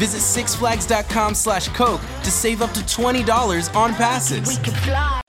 Visit 0.00 0.22
sixflags.com 0.22 1.34
slash 1.34 1.68
Coke 1.72 2.00
to 2.22 2.30
save 2.30 2.62
up 2.62 2.72
to 2.72 2.80
$20 2.80 3.70
on 3.74 3.94
passes. 3.96 4.58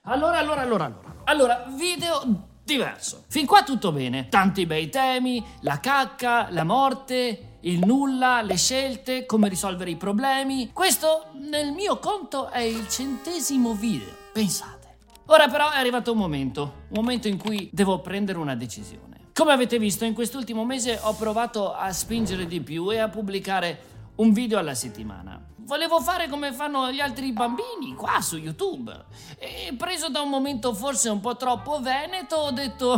Allora, 0.03 0.37
allora, 0.37 0.61
allora, 0.61 0.85
allora. 0.85 1.13
Allora, 1.25 1.65
video 1.75 2.47
diverso. 2.63 3.25
Fin 3.27 3.45
qua 3.45 3.63
tutto 3.63 3.91
bene. 3.91 4.29
Tanti 4.29 4.65
bei 4.65 4.87
temi, 4.87 5.45
la 5.63 5.81
cacca, 5.81 6.47
la 6.51 6.63
morte, 6.63 7.57
il 7.63 7.85
nulla, 7.85 8.41
le 8.41 8.55
scelte, 8.55 9.25
come 9.25 9.49
risolvere 9.49 9.89
i 9.89 9.97
problemi. 9.97 10.69
Questo, 10.71 11.31
nel 11.33 11.73
mio 11.73 11.99
conto, 11.99 12.47
è 12.47 12.61
il 12.61 12.87
centesimo 12.87 13.73
video. 13.73 14.07
Pensate. 14.31 14.95
Ora 15.25 15.49
però 15.49 15.69
è 15.69 15.79
arrivato 15.79 16.13
un 16.13 16.17
momento, 16.17 16.61
un 16.87 16.95
momento 16.95 17.27
in 17.27 17.37
cui 17.37 17.69
devo 17.73 17.99
prendere 17.99 18.37
una 18.37 18.55
decisione. 18.55 19.31
Come 19.33 19.51
avete 19.51 19.77
visto, 19.77 20.05
in 20.05 20.13
quest'ultimo 20.13 20.63
mese 20.63 20.97
ho 21.01 21.13
provato 21.13 21.73
a 21.73 21.91
spingere 21.91 22.45
di 22.45 22.61
più 22.61 22.89
e 22.89 22.99
a 22.99 23.09
pubblicare 23.09 23.89
un 24.21 24.33
video 24.33 24.59
alla 24.59 24.75
settimana. 24.75 25.39
Volevo 25.57 25.99
fare 25.99 26.27
come 26.27 26.53
fanno 26.53 26.91
gli 26.91 26.99
altri 26.99 27.31
bambini 27.31 27.95
qua 27.95 28.21
su 28.21 28.37
YouTube. 28.37 28.93
E 29.37 29.73
preso 29.75 30.09
da 30.09 30.21
un 30.21 30.29
momento 30.29 30.73
forse 30.73 31.09
un 31.09 31.19
po' 31.19 31.35
troppo 31.35 31.79
veneto, 31.81 32.35
ho 32.35 32.51
detto: 32.51 32.89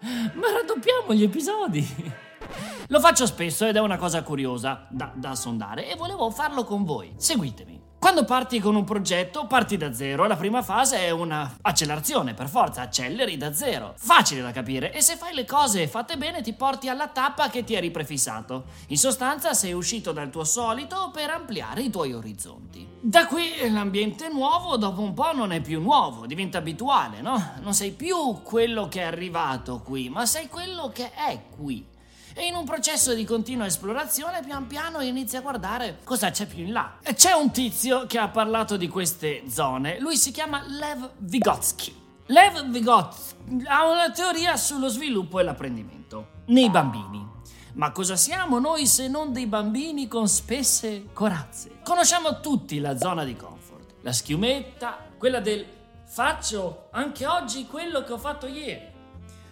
Ma 0.00 0.52
raddoppiamo 0.52 1.14
gli 1.14 1.22
episodi. 1.22 2.12
Lo 2.88 3.00
faccio 3.00 3.26
spesso 3.26 3.64
ed 3.64 3.76
è 3.76 3.80
una 3.80 3.96
cosa 3.96 4.22
curiosa 4.22 4.86
da, 4.90 5.10
da 5.14 5.34
sondare 5.34 5.90
e 5.90 5.96
volevo 5.96 6.30
farlo 6.30 6.64
con 6.64 6.84
voi. 6.84 7.14
Seguitemi. 7.16 7.83
Quando 8.04 8.26
parti 8.26 8.60
con 8.60 8.74
un 8.74 8.84
progetto, 8.84 9.46
parti 9.46 9.78
da 9.78 9.94
zero. 9.94 10.26
La 10.26 10.36
prima 10.36 10.60
fase 10.60 10.98
è 10.98 11.08
una 11.08 11.56
accelerazione, 11.62 12.34
per 12.34 12.50
forza, 12.50 12.82
acceleri 12.82 13.38
da 13.38 13.54
zero. 13.54 13.94
Facile 13.96 14.42
da 14.42 14.52
capire 14.52 14.92
e 14.92 15.00
se 15.00 15.16
fai 15.16 15.34
le 15.34 15.46
cose 15.46 15.88
fatte 15.88 16.18
bene 16.18 16.42
ti 16.42 16.52
porti 16.52 16.90
alla 16.90 17.08
tappa 17.08 17.48
che 17.48 17.64
ti 17.64 17.72
eri 17.72 17.90
prefissato. 17.90 18.64
In 18.88 18.98
sostanza 18.98 19.54
sei 19.54 19.72
uscito 19.72 20.12
dal 20.12 20.28
tuo 20.28 20.44
solito 20.44 21.10
per 21.14 21.30
ampliare 21.30 21.80
i 21.80 21.88
tuoi 21.88 22.12
orizzonti. 22.12 22.86
Da 23.00 23.26
qui 23.26 23.70
l'ambiente 23.70 24.28
nuovo 24.28 24.76
dopo 24.76 25.00
un 25.00 25.14
po' 25.14 25.32
non 25.32 25.50
è 25.52 25.62
più 25.62 25.80
nuovo, 25.80 26.26
diventa 26.26 26.58
abituale, 26.58 27.22
no? 27.22 27.52
Non 27.62 27.72
sei 27.72 27.92
più 27.92 28.42
quello 28.42 28.86
che 28.86 29.00
è 29.00 29.04
arrivato 29.04 29.80
qui, 29.80 30.10
ma 30.10 30.26
sei 30.26 30.48
quello 30.48 30.90
che 30.90 31.10
è 31.14 31.44
qui. 31.56 31.92
E 32.36 32.46
in 32.46 32.56
un 32.56 32.64
processo 32.64 33.14
di 33.14 33.24
continua 33.24 33.64
esplorazione, 33.66 34.42
pian 34.42 34.66
piano 34.66 35.00
inizi 35.00 35.36
a 35.36 35.40
guardare 35.40 36.00
cosa 36.02 36.32
c'è 36.32 36.46
più 36.46 36.64
in 36.64 36.72
là. 36.72 36.98
C'è 37.00 37.30
un 37.30 37.52
tizio 37.52 38.06
che 38.06 38.18
ha 38.18 38.28
parlato 38.28 38.76
di 38.76 38.88
queste 38.88 39.44
zone. 39.48 40.00
Lui 40.00 40.16
si 40.16 40.32
chiama 40.32 40.64
Lev 40.66 41.10
Vygotsky. 41.18 41.94
Lev 42.26 42.64
Vygotsky 42.70 43.64
ha 43.66 43.88
una 43.88 44.10
teoria 44.10 44.56
sullo 44.56 44.88
sviluppo 44.88 45.38
e 45.38 45.44
l'apprendimento 45.44 46.42
nei 46.46 46.68
bambini. 46.70 47.24
Ma 47.74 47.92
cosa 47.92 48.16
siamo 48.16 48.58
noi 48.58 48.88
se 48.88 49.06
non 49.06 49.32
dei 49.32 49.46
bambini 49.46 50.08
con 50.08 50.26
spesse 50.26 51.10
corazze? 51.12 51.78
Conosciamo 51.84 52.40
tutti 52.40 52.80
la 52.80 52.98
zona 52.98 53.22
di 53.22 53.36
comfort. 53.36 53.94
La 54.00 54.12
schiumetta, 54.12 54.98
quella 55.18 55.38
del 55.38 55.64
faccio 56.04 56.88
anche 56.90 57.26
oggi 57.26 57.66
quello 57.66 58.02
che 58.02 58.12
ho 58.12 58.18
fatto 58.18 58.46
ieri. 58.46 58.93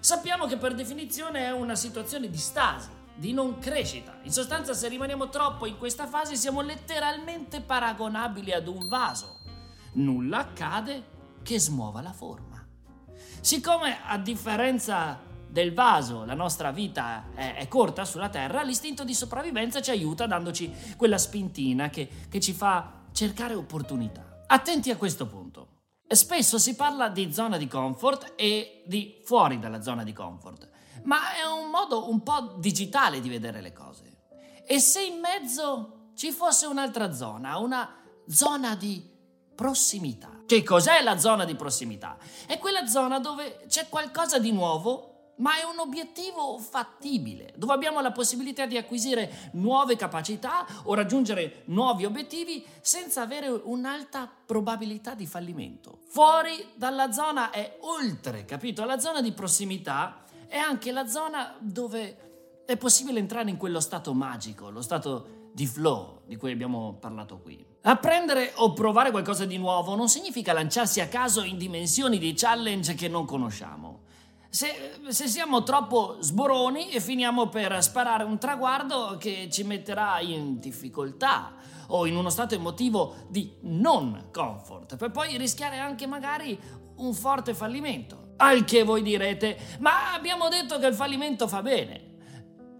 Sappiamo 0.02 0.46
che 0.46 0.56
per 0.56 0.74
definizione 0.74 1.44
è 1.44 1.52
una 1.52 1.76
situazione 1.76 2.28
di 2.28 2.36
stasi, 2.36 2.88
di 3.14 3.32
non 3.32 3.60
crescita. 3.60 4.18
In 4.22 4.32
sostanza, 4.32 4.74
se 4.74 4.88
rimaniamo 4.88 5.28
troppo 5.28 5.64
in 5.64 5.78
questa 5.78 6.08
fase, 6.08 6.34
siamo 6.34 6.60
letteralmente 6.60 7.60
paragonabili 7.60 8.52
ad 8.52 8.66
un 8.66 8.88
vaso. 8.88 9.38
Nulla 9.92 10.38
accade 10.38 11.04
che 11.44 11.60
smuova 11.60 12.02
la 12.02 12.12
forma. 12.12 12.66
Siccome, 13.40 13.98
a 14.04 14.18
differenza 14.18 15.20
del 15.48 15.72
vaso, 15.72 16.24
la 16.24 16.34
nostra 16.34 16.72
vita 16.72 17.26
è, 17.32 17.54
è 17.54 17.68
corta 17.68 18.04
sulla 18.04 18.28
Terra, 18.28 18.64
l'istinto 18.64 19.04
di 19.04 19.14
sopravvivenza 19.14 19.80
ci 19.80 19.92
aiuta 19.92 20.26
dandoci 20.26 20.96
quella 20.96 21.16
spintina 21.16 21.90
che, 21.90 22.08
che 22.28 22.40
ci 22.40 22.52
fa 22.52 23.02
cercare 23.12 23.54
opportunità. 23.54 24.42
Attenti 24.48 24.90
a 24.90 24.96
questo 24.96 25.28
punto. 25.28 25.81
Spesso 26.14 26.58
si 26.58 26.74
parla 26.74 27.08
di 27.08 27.32
zona 27.32 27.56
di 27.56 27.66
comfort 27.66 28.34
e 28.36 28.82
di 28.86 29.20
fuori 29.24 29.58
dalla 29.58 29.80
zona 29.80 30.02
di 30.02 30.12
comfort, 30.12 30.68
ma 31.04 31.34
è 31.34 31.44
un 31.44 31.70
modo 31.70 32.10
un 32.10 32.22
po' 32.22 32.56
digitale 32.58 33.20
di 33.20 33.28
vedere 33.28 33.60
le 33.60 33.72
cose. 33.72 34.18
E 34.66 34.78
se 34.78 35.02
in 35.02 35.18
mezzo 35.20 36.10
ci 36.14 36.30
fosse 36.30 36.66
un'altra 36.66 37.12
zona, 37.12 37.58
una 37.58 37.94
zona 38.28 38.74
di 38.74 39.08
prossimità? 39.54 40.42
Che 40.46 40.62
cos'è 40.62 41.02
la 41.02 41.18
zona 41.18 41.44
di 41.44 41.54
prossimità? 41.54 42.18
È 42.46 42.58
quella 42.58 42.86
zona 42.86 43.18
dove 43.18 43.64
c'è 43.68 43.88
qualcosa 43.88 44.38
di 44.38 44.52
nuovo 44.52 45.11
ma 45.36 45.58
è 45.58 45.64
un 45.64 45.78
obiettivo 45.78 46.58
fattibile, 46.58 47.52
dove 47.56 47.72
abbiamo 47.72 48.00
la 48.00 48.12
possibilità 48.12 48.66
di 48.66 48.76
acquisire 48.76 49.50
nuove 49.52 49.96
capacità 49.96 50.66
o 50.84 50.94
raggiungere 50.94 51.62
nuovi 51.66 52.04
obiettivi 52.04 52.64
senza 52.80 53.22
avere 53.22 53.48
un'alta 53.48 54.30
probabilità 54.46 55.14
di 55.14 55.26
fallimento. 55.26 56.00
Fuori 56.08 56.72
dalla 56.74 57.12
zona 57.12 57.50
è 57.50 57.78
oltre, 57.80 58.44
capito? 58.44 58.84
La 58.84 58.98
zona 58.98 59.20
di 59.20 59.32
prossimità 59.32 60.24
è 60.46 60.58
anche 60.58 60.92
la 60.92 61.06
zona 61.06 61.56
dove 61.58 62.62
è 62.66 62.76
possibile 62.76 63.18
entrare 63.18 63.50
in 63.50 63.56
quello 63.56 63.80
stato 63.80 64.12
magico, 64.12 64.70
lo 64.70 64.82
stato 64.82 65.50
di 65.52 65.66
flow 65.66 66.22
di 66.26 66.36
cui 66.36 66.52
abbiamo 66.52 66.96
parlato 67.00 67.38
qui. 67.38 67.64
Apprendere 67.82 68.52
o 68.56 68.72
provare 68.72 69.10
qualcosa 69.10 69.44
di 69.44 69.58
nuovo 69.58 69.94
non 69.96 70.08
significa 70.08 70.52
lanciarsi 70.52 71.00
a 71.00 71.08
caso 71.08 71.42
in 71.42 71.58
dimensioni 71.58 72.18
di 72.18 72.32
challenge 72.34 72.94
che 72.94 73.08
non 73.08 73.24
conosciamo. 73.24 74.02
Se, 74.54 74.98
se, 75.08 75.28
siamo 75.28 75.62
troppo 75.62 76.18
sboroni 76.20 76.90
e 76.90 77.00
finiamo 77.00 77.48
per 77.48 77.82
sparare 77.82 78.24
un 78.24 78.36
traguardo 78.36 79.16
che 79.18 79.48
ci 79.50 79.62
metterà 79.62 80.20
in 80.20 80.60
difficoltà 80.60 81.54
o 81.86 82.04
in 82.04 82.14
uno 82.14 82.28
stato 82.28 82.54
emotivo 82.54 83.14
di 83.30 83.50
non 83.62 84.28
comfort, 84.30 84.96
per 84.96 85.10
poi 85.10 85.38
rischiare 85.38 85.78
anche 85.78 86.06
magari 86.06 86.60
un 86.96 87.14
forte 87.14 87.54
fallimento. 87.54 88.34
Al 88.36 88.64
che 88.64 88.82
voi 88.82 89.00
direte, 89.00 89.58
ma 89.78 90.12
abbiamo 90.12 90.50
detto 90.50 90.78
che 90.78 90.86
il 90.86 90.94
fallimento 90.94 91.48
fa 91.48 91.62
bene. 91.62 92.16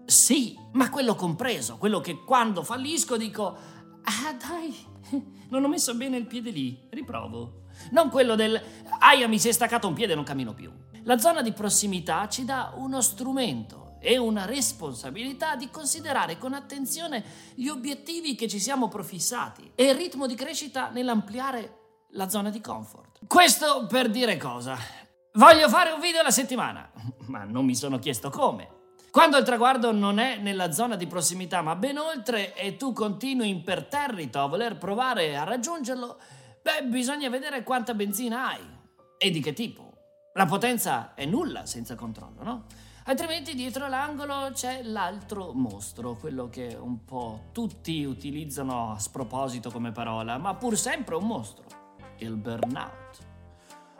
Sì, 0.05 0.55
ma 0.73 0.91
quello 0.91 1.15
compreso, 1.15 1.77
quello 1.77 2.01
che 2.01 2.23
quando 2.23 2.61
fallisco 2.61 3.17
dico, 3.17 3.57
ah 4.03 4.33
dai, 4.33 4.75
non 5.49 5.63
ho 5.63 5.67
messo 5.67 5.95
bene 5.95 6.17
il 6.17 6.27
piede 6.27 6.51
lì, 6.51 6.79
riprovo. 6.91 7.61
Non 7.89 8.11
quello 8.11 8.35
del, 8.35 8.61
aia 8.99 9.27
mi 9.27 9.39
si 9.39 9.49
è 9.49 9.51
staccato 9.51 9.87
un 9.87 9.95
piede 9.95 10.13
non 10.13 10.23
cammino 10.23 10.53
più. 10.53 10.71
La 11.05 11.17
zona 11.17 11.41
di 11.41 11.51
prossimità 11.51 12.29
ci 12.29 12.45
dà 12.45 12.71
uno 12.75 13.01
strumento 13.01 13.97
e 13.99 14.17
una 14.17 14.45
responsabilità 14.45 15.57
di 15.57 15.69
considerare 15.69 16.37
con 16.37 16.53
attenzione 16.53 17.23
gli 17.55 17.67
obiettivi 17.67 18.35
che 18.35 18.47
ci 18.47 18.57
siamo 18.57 18.87
profissati 18.87 19.71
e 19.75 19.85
il 19.85 19.95
ritmo 19.95 20.27
di 20.27 20.35
crescita 20.35 20.89
nell'ampliare 20.89 22.05
la 22.11 22.29
zona 22.29 22.49
di 22.49 22.61
comfort. 22.61 23.19
Questo 23.27 23.85
per 23.87 24.09
dire 24.09 24.37
cosa? 24.37 24.77
Voglio 25.33 25.67
fare 25.67 25.91
un 25.91 25.99
video 25.99 26.21
alla 26.21 26.31
settimana, 26.31 26.89
ma 27.27 27.43
non 27.43 27.65
mi 27.65 27.75
sono 27.75 27.99
chiesto 27.99 28.29
come. 28.29 28.81
Quando 29.11 29.37
il 29.37 29.43
traguardo 29.43 29.91
non 29.91 30.19
è 30.19 30.37
nella 30.37 30.71
zona 30.71 30.95
di 30.95 31.05
prossimità 31.05 31.61
ma 31.61 31.75
ben 31.75 31.97
oltre 31.97 32.55
e 32.55 32.77
tu 32.77 32.93
continui 32.93 33.49
imperterrito 33.49 34.41
a 34.41 34.47
voler 34.47 34.77
provare 34.77 35.35
a 35.35 35.43
raggiungerlo, 35.43 36.17
beh, 36.61 36.85
bisogna 36.85 37.29
vedere 37.29 37.63
quanta 37.63 37.93
benzina 37.93 38.47
hai 38.51 38.65
e 39.17 39.29
di 39.29 39.41
che 39.41 39.51
tipo. 39.51 39.92
La 40.35 40.45
potenza 40.45 41.13
è 41.13 41.25
nulla 41.25 41.67
senza 41.67 41.93
controllo, 41.93 42.41
no? 42.41 42.65
Altrimenti 43.05 43.53
dietro 43.53 43.87
l'angolo 43.87 44.49
c'è 44.51 44.81
l'altro 44.81 45.53
mostro, 45.53 46.15
quello 46.15 46.49
che 46.49 46.75
un 46.79 47.05
po' 47.05 47.49
tutti 47.51 48.03
utilizzano 48.03 48.93
a 48.93 48.97
sproposito 48.97 49.69
come 49.69 49.91
parola, 49.91 50.39
ma 50.39 50.55
pur 50.55 50.75
sempre 50.75 51.13
un 51.15 51.27
mostro, 51.27 51.65
il 52.17 52.35
burnout. 52.35 53.19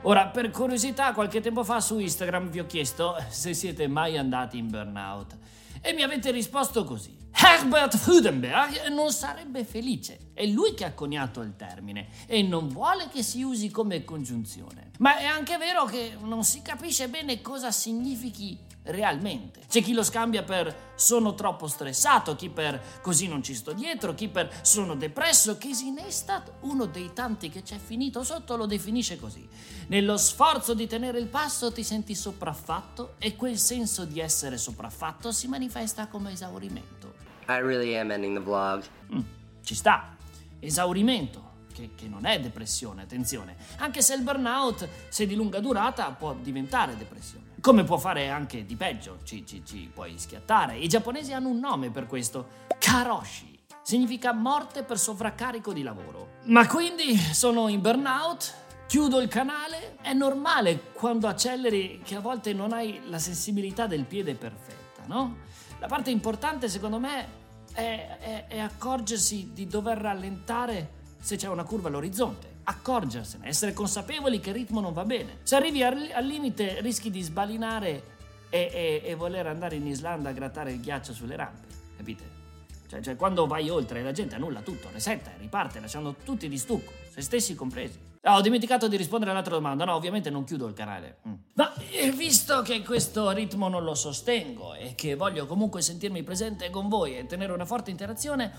Ora, 0.03 0.29
per 0.29 0.49
curiosità, 0.49 1.13
qualche 1.13 1.39
tempo 1.39 1.63
fa 1.63 1.79
su 1.79 1.99
Instagram 1.99 2.49
vi 2.49 2.61
ho 2.61 2.65
chiesto 2.65 3.15
se 3.29 3.53
siete 3.53 3.87
mai 3.87 4.17
andati 4.17 4.57
in 4.57 4.69
burnout 4.69 5.37
e 5.81 5.93
mi 5.93 6.01
avete 6.01 6.31
risposto 6.31 6.83
così. 6.83 7.22
Herbert 7.35 7.97
Freudenberg 7.97 8.87
non 8.89 9.11
sarebbe 9.11 9.63
felice. 9.65 10.31
È 10.33 10.45
lui 10.45 10.73
che 10.73 10.85
ha 10.85 10.93
coniato 10.93 11.41
il 11.41 11.55
termine 11.55 12.07
e 12.27 12.43
non 12.43 12.67
vuole 12.67 13.09
che 13.09 13.23
si 13.23 13.41
usi 13.41 13.71
come 13.71 14.03
congiunzione. 14.03 14.91
Ma 14.99 15.17
è 15.17 15.25
anche 15.25 15.57
vero 15.57 15.85
che 15.85 16.15
non 16.21 16.43
si 16.43 16.61
capisce 16.61 17.09
bene 17.09 17.41
cosa 17.41 17.71
significhi 17.71 18.57
realmente. 18.83 19.61
C'è 19.67 19.81
chi 19.81 19.93
lo 19.93 20.03
scambia 20.03 20.43
per 20.43 20.91
sono 20.95 21.33
troppo 21.33 21.67
stressato, 21.67 22.35
chi 22.35 22.49
per 22.49 22.99
così 23.01 23.27
non 23.27 23.41
ci 23.41 23.55
sto 23.55 23.73
dietro, 23.73 24.13
chi 24.13 24.27
per 24.27 24.51
sono 24.61 24.95
depresso, 24.95 25.57
Casey 25.57 25.91
Neistat, 25.91 26.51
uno 26.61 26.85
dei 26.85 27.11
tanti 27.13 27.49
che 27.49 27.63
c'è 27.63 27.77
finito 27.77 28.23
sotto, 28.23 28.55
lo 28.55 28.65
definisce 28.65 29.17
così. 29.17 29.47
Nello 29.87 30.17
sforzo 30.17 30.73
di 30.73 30.87
tenere 30.87 31.19
il 31.19 31.27
passo 31.27 31.71
ti 31.71 31.83
senti 31.83 32.13
sopraffatto 32.13 33.15
e 33.17 33.35
quel 33.35 33.57
senso 33.57 34.05
di 34.05 34.19
essere 34.19 34.57
sopraffatto 34.57 35.31
si 35.31 35.47
manifesta 35.47 36.07
come 36.07 36.31
esaurimento. 36.31 37.02
I 37.47 37.59
really 37.59 37.95
am 37.95 38.11
ending 38.11 38.35
the 38.35 38.43
vlog. 38.43 38.83
Mm, 39.13 39.19
ci 39.63 39.75
sta. 39.75 40.15
Esaurimento. 40.59 41.51
Che, 41.73 41.89
che, 41.95 42.07
non 42.07 42.25
è 42.25 42.39
depressione, 42.39 43.01
attenzione. 43.01 43.55
Anche 43.77 44.03
se 44.03 44.13
il 44.13 44.21
burnout, 44.21 44.87
se 45.09 45.25
di 45.25 45.33
lunga 45.33 45.59
durata, 45.59 46.11
può 46.11 46.35
diventare 46.35 46.95
depressione. 46.95 47.45
Come 47.61 47.83
può 47.83 47.97
fare 47.97 48.29
anche 48.29 48.63
di 48.63 48.75
peggio, 48.75 49.19
ci, 49.23 49.43
ci, 49.43 49.63
ci 49.65 49.89
puoi 49.91 50.19
schiattare. 50.19 50.77
I 50.77 50.87
giapponesi 50.87 51.33
hanno 51.33 51.49
un 51.49 51.57
nome 51.57 51.89
per 51.89 52.05
questo, 52.05 52.47
karoshi. 52.77 53.59
Significa 53.81 54.33
morte 54.33 54.83
per 54.83 54.99
sovraccarico 54.99 55.73
di 55.73 55.81
lavoro. 55.81 56.39
Ma 56.43 56.67
quindi 56.67 57.17
sono 57.17 57.67
in 57.69 57.81
burnout, 57.81 58.53
chiudo 58.87 59.19
il 59.19 59.27
canale. 59.27 59.97
È 60.01 60.13
normale 60.13 60.91
quando 60.93 61.27
acceleri 61.27 62.01
che 62.03 62.15
a 62.15 62.19
volte 62.19 62.53
non 62.53 62.71
hai 62.71 63.01
la 63.09 63.19
sensibilità 63.19 63.87
del 63.87 64.05
piede 64.05 64.35
perfetta, 64.35 64.82
no? 65.07 65.37
La 65.79 65.87
parte 65.87 66.09
importante 66.09 66.69
secondo 66.69 66.99
me 66.99 67.27
è, 67.73 68.17
è, 68.19 68.45
è 68.47 68.59
accorgersi 68.59 69.51
di 69.53 69.67
dover 69.67 69.97
rallentare 69.97 71.01
se 71.19 71.35
c'è 71.37 71.47
una 71.47 71.63
curva 71.63 71.87
all'orizzonte, 71.87 72.59
accorgersene, 72.63 73.47
essere 73.47 73.73
consapevoli 73.73 74.39
che 74.39 74.49
il 74.49 74.55
ritmo 74.55 74.81
non 74.81 74.93
va 74.93 75.05
bene. 75.05 75.39
Se 75.43 75.55
arrivi 75.55 75.83
al, 75.83 76.09
al 76.13 76.25
limite 76.25 76.81
rischi 76.81 77.09
di 77.09 77.21
sbalinare 77.21 78.11
e, 78.49 78.69
e, 78.71 79.01
e, 79.05 79.15
voler 79.15 79.47
andare 79.47 79.75
in 79.77 79.87
Islanda 79.87 80.29
a 80.29 80.33
grattare 80.33 80.73
il 80.73 80.81
ghiaccio 80.81 81.13
sulle 81.13 81.35
rampe, 81.35 81.67
capite? 81.97 82.41
Cioè, 82.87 83.01
cioè 83.01 83.15
quando 83.15 83.47
vai 83.47 83.69
oltre 83.69 84.03
la 84.03 84.11
gente 84.11 84.35
annulla 84.35 84.61
tutto, 84.61 84.89
resetta 84.91 85.33
e 85.33 85.37
riparte 85.39 85.79
lasciando 85.79 86.15
tutti 86.23 86.47
di 86.47 86.57
stucco, 86.57 86.91
se 87.09 87.21
stessi 87.21 87.55
compresi. 87.55 88.11
Ah, 88.25 88.37
ho 88.37 88.41
dimenticato 88.41 88.87
di 88.87 88.95
rispondere 88.95 89.31
all'altra 89.31 89.55
domanda. 89.55 89.83
No, 89.83 89.95
ovviamente 89.95 90.29
non 90.29 90.45
chiudo 90.45 90.65
il 90.67 90.73
canale. 90.73 91.17
Mm. 91.27 91.33
Ma 91.55 91.73
eh, 91.91 92.09
visto 92.11 92.61
che 92.61 92.81
questo 92.81 93.31
ritmo 93.31 93.67
non 93.67 93.83
lo 93.83 93.95
sostengo 93.95 94.73
e 94.75 94.95
che 94.95 95.15
voglio 95.15 95.45
comunque 95.45 95.81
sentirmi 95.81 96.23
presente 96.23 96.69
con 96.69 96.87
voi 96.87 97.17
e 97.17 97.25
tenere 97.25 97.51
una 97.51 97.65
forte 97.65 97.91
interazione, 97.91 98.53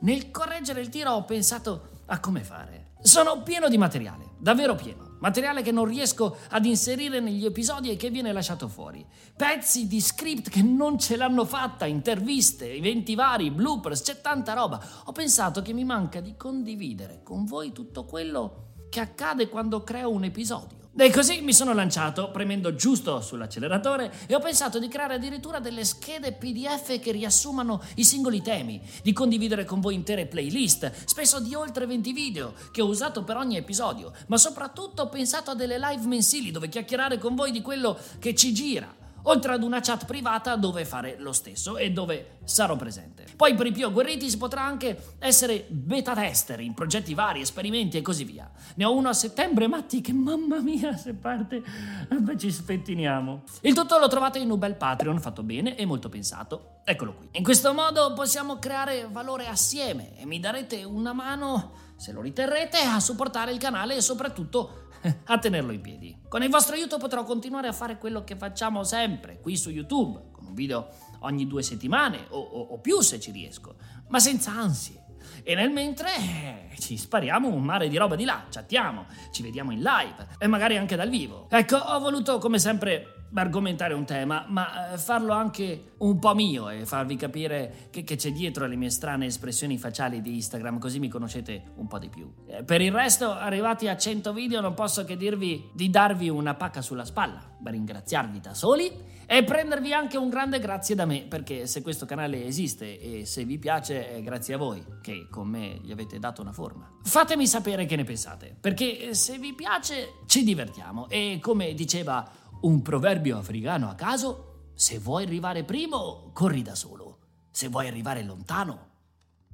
nel 0.00 0.30
correggere 0.30 0.80
il 0.80 0.88
tiro 0.88 1.12
ho 1.12 1.24
pensato 1.24 1.98
a 2.06 2.18
come 2.18 2.42
fare. 2.42 2.92
Sono 3.02 3.42
pieno 3.42 3.68
di 3.68 3.76
materiale, 3.76 4.24
davvero 4.38 4.74
pieno. 4.74 5.08
Materiale 5.20 5.60
che 5.60 5.70
non 5.70 5.84
riesco 5.84 6.38
ad 6.48 6.64
inserire 6.64 7.20
negli 7.20 7.44
episodi 7.44 7.90
e 7.90 7.96
che 7.96 8.08
viene 8.08 8.32
lasciato 8.32 8.68
fuori. 8.68 9.04
Pezzi 9.36 9.86
di 9.86 10.00
script 10.00 10.48
che 10.48 10.62
non 10.62 10.98
ce 10.98 11.16
l'hanno 11.16 11.44
fatta, 11.44 11.84
interviste, 11.84 12.72
eventi 12.72 13.14
vari, 13.14 13.50
bloopers, 13.50 14.00
c'è 14.00 14.22
tanta 14.22 14.54
roba. 14.54 14.82
Ho 15.04 15.12
pensato 15.12 15.60
che 15.60 15.74
mi 15.74 15.84
manca 15.84 16.20
di 16.20 16.36
condividere 16.38 17.20
con 17.22 17.44
voi 17.44 17.72
tutto 17.72 18.06
quello 18.06 18.69
che 18.90 19.00
accade 19.00 19.48
quando 19.48 19.82
creo 19.82 20.10
un 20.10 20.24
episodio. 20.24 20.80
E 20.96 21.10
così 21.10 21.40
mi 21.40 21.54
sono 21.54 21.72
lanciato, 21.72 22.30
premendo 22.30 22.74
giusto 22.74 23.20
sull'acceleratore, 23.20 24.12
e 24.26 24.34
ho 24.34 24.40
pensato 24.40 24.78
di 24.80 24.88
creare 24.88 25.14
addirittura 25.14 25.60
delle 25.60 25.84
schede 25.84 26.32
PDF 26.32 26.98
che 26.98 27.12
riassumano 27.12 27.80
i 27.94 28.04
singoli 28.04 28.42
temi, 28.42 28.82
di 29.02 29.12
condividere 29.12 29.64
con 29.64 29.80
voi 29.80 29.94
intere 29.94 30.26
playlist, 30.26 31.06
spesso 31.06 31.40
di 31.40 31.54
oltre 31.54 31.86
20 31.86 32.12
video, 32.12 32.52
che 32.72 32.82
ho 32.82 32.86
usato 32.86 33.22
per 33.22 33.36
ogni 33.36 33.56
episodio, 33.56 34.12
ma 34.26 34.36
soprattutto 34.36 35.02
ho 35.02 35.08
pensato 35.08 35.52
a 35.52 35.54
delle 35.54 35.78
live 35.78 36.06
mensili 36.06 36.50
dove 36.50 36.68
chiacchierare 36.68 37.18
con 37.18 37.36
voi 37.36 37.52
di 37.52 37.62
quello 37.62 37.96
che 38.18 38.34
ci 38.34 38.52
gira 38.52 38.99
oltre 39.22 39.52
ad 39.52 39.62
una 39.62 39.80
chat 39.80 40.04
privata 40.04 40.56
dove 40.56 40.84
fare 40.84 41.16
lo 41.18 41.32
stesso 41.32 41.76
e 41.76 41.90
dove 41.90 42.38
sarò 42.44 42.76
presente. 42.76 43.26
Poi 43.36 43.54
per 43.54 43.66
i 43.66 43.72
più 43.72 43.86
agguerriti 43.86 44.28
si 44.28 44.36
potrà 44.36 44.62
anche 44.62 45.14
essere 45.18 45.66
beta 45.68 46.14
tester 46.14 46.60
in 46.60 46.74
progetti 46.74 47.14
vari, 47.14 47.40
esperimenti 47.40 47.96
e 47.96 48.02
così 48.02 48.24
via. 48.24 48.50
Ne 48.74 48.84
ho 48.84 48.94
uno 48.94 49.08
a 49.08 49.14
settembre, 49.14 49.68
Matti, 49.68 50.00
che 50.00 50.12
mamma 50.12 50.60
mia, 50.60 50.96
se 50.96 51.14
parte, 51.14 51.62
beh, 52.08 52.36
ci 52.36 52.50
spettiniamo. 52.50 53.42
Il 53.62 53.74
tutto 53.74 53.98
lo 53.98 54.08
trovate 54.08 54.38
in 54.38 54.50
un 54.50 54.58
bel 54.58 54.74
Patreon 54.74 55.20
fatto 55.20 55.42
bene 55.42 55.76
e 55.76 55.86
molto 55.86 56.08
pensato. 56.08 56.79
Eccolo 56.90 57.14
qui. 57.14 57.28
In 57.34 57.44
questo 57.44 57.72
modo 57.72 58.12
possiamo 58.14 58.58
creare 58.58 59.06
valore 59.08 59.46
assieme 59.46 60.18
e 60.18 60.26
mi 60.26 60.40
darete 60.40 60.82
una 60.82 61.12
mano, 61.12 61.70
se 61.94 62.10
lo 62.10 62.20
riterrete, 62.20 62.78
a 62.78 62.98
supportare 62.98 63.52
il 63.52 63.58
canale 63.58 63.94
e 63.94 64.00
soprattutto 64.00 64.88
a 65.26 65.38
tenerlo 65.38 65.70
in 65.70 65.80
piedi. 65.82 66.22
Con 66.26 66.42
il 66.42 66.50
vostro 66.50 66.74
aiuto 66.74 66.98
potrò 66.98 67.22
continuare 67.22 67.68
a 67.68 67.72
fare 67.72 67.96
quello 67.96 68.24
che 68.24 68.34
facciamo 68.34 68.82
sempre 68.82 69.38
qui 69.38 69.56
su 69.56 69.70
YouTube, 69.70 70.30
con 70.32 70.46
un 70.46 70.54
video 70.54 70.88
ogni 71.20 71.46
due 71.46 71.62
settimane 71.62 72.26
o, 72.30 72.40
o, 72.40 72.60
o 72.72 72.78
più 72.80 73.00
se 73.02 73.20
ci 73.20 73.30
riesco, 73.30 73.76
ma 74.08 74.18
senza 74.18 74.50
ansie. 74.50 75.04
E 75.44 75.54
nel 75.54 75.70
mentre 75.70 76.16
eh, 76.16 76.70
ci 76.80 76.96
spariamo 76.96 77.46
un 77.46 77.62
mare 77.62 77.88
di 77.88 77.98
roba 77.98 78.16
di 78.16 78.24
là, 78.24 78.46
chattiamo, 78.50 79.06
ci 79.30 79.42
vediamo 79.42 79.70
in 79.70 79.80
live 79.80 80.26
e 80.38 80.48
magari 80.48 80.76
anche 80.76 80.96
dal 80.96 81.08
vivo. 81.08 81.46
Ecco, 81.50 81.76
ho 81.76 82.00
voluto 82.00 82.38
come 82.38 82.58
sempre 82.58 83.19
argomentare 83.34 83.94
un 83.94 84.04
tema, 84.04 84.44
ma 84.48 84.92
eh, 84.92 84.98
farlo 84.98 85.32
anche 85.32 85.92
un 85.98 86.18
po' 86.18 86.34
mio 86.34 86.68
e 86.68 86.84
farvi 86.86 87.16
capire 87.16 87.88
che, 87.90 88.02
che, 88.02 88.16
c'è 88.16 88.32
dietro 88.32 88.64
alle 88.64 88.76
mie 88.76 88.90
strane 88.90 89.26
espressioni 89.26 89.78
facciali 89.78 90.20
di 90.20 90.34
Instagram, 90.34 90.78
così 90.78 90.98
mi 90.98 91.08
conoscete 91.08 91.72
un 91.76 91.86
po' 91.86 91.98
di 91.98 92.08
più. 92.08 92.30
Eh, 92.46 92.64
per 92.64 92.80
il 92.80 92.92
resto, 92.92 93.30
arrivati 93.30 93.88
a 93.88 93.96
100 93.96 94.32
video, 94.32 94.60
non 94.60 94.74
posso 94.74 95.04
che 95.04 95.16
dirvi 95.16 95.70
di 95.72 95.90
darvi 95.90 96.28
una 96.28 96.54
pacca 96.54 96.82
sulla 96.82 97.04
spalla, 97.04 97.40
ringraziarvi 97.62 98.40
da 98.40 98.54
soli 98.54 99.18
e 99.26 99.44
prendervi 99.44 99.92
anche 99.92 100.16
un 100.16 100.28
grande 100.28 100.58
grazie 100.58 100.96
da 100.96 101.04
me, 101.04 101.20
perché 101.20 101.68
se 101.68 101.82
questo 101.82 102.04
canale 102.04 102.44
esiste 102.44 102.98
e 102.98 103.24
se 103.26 103.44
vi 103.44 103.58
piace 103.58 104.10
è 104.10 104.20
grazie 104.22 104.54
a 104.54 104.56
voi 104.58 104.84
che 105.00 105.28
con 105.30 105.46
me 105.46 105.78
gli 105.84 105.92
avete 105.92 106.18
dato 106.18 106.42
una 106.42 106.52
forma. 106.52 106.90
Fatemi 107.04 107.46
sapere 107.46 107.86
che 107.86 107.94
ne 107.94 108.02
pensate, 108.02 108.56
perché 108.60 109.14
se 109.14 109.38
vi 109.38 109.54
piace 109.54 110.14
ci 110.26 110.42
divertiamo 110.42 111.08
e 111.08 111.38
come 111.40 111.74
diceva 111.74 112.28
un 112.62 112.82
proverbio 112.82 113.38
africano 113.38 113.88
a 113.88 113.94
caso, 113.94 114.72
se 114.74 114.98
vuoi 114.98 115.24
arrivare 115.24 115.64
primo, 115.64 116.30
corri 116.32 116.62
da 116.62 116.74
solo. 116.74 117.18
Se 117.50 117.68
vuoi 117.68 117.88
arrivare 117.88 118.22
lontano, 118.22 118.88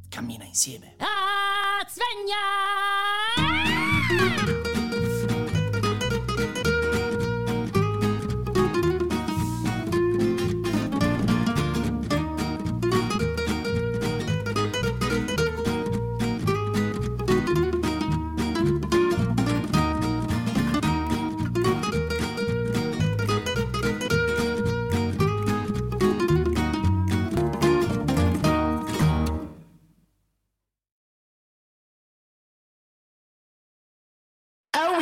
cammina 0.08 0.44
insieme. 0.44 0.96
Ah, 0.98 1.84
sveglia! 1.88 2.46